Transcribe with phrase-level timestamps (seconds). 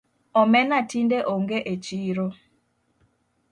[0.41, 2.27] Omena tinde ong’e e chiro